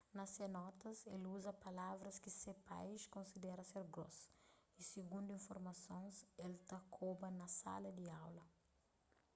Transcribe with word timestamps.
na 0.15 0.25
se 0.25 0.47
notas 0.47 1.05
el 1.15 1.23
uza 1.33 1.53
palavras 1.65 2.15
ki 2.23 2.31
se 2.39 2.51
pais 2.69 3.03
konsidera 3.15 3.63
ser 3.71 3.85
gross 3.95 4.19
y 4.79 4.81
sigundu 4.91 5.31
informasons 5.39 6.15
el 6.45 6.53
ta 6.69 6.79
koba 6.97 7.27
na 7.39 7.47
sala 7.59 7.89
di 7.97 8.05
aula 8.23 8.45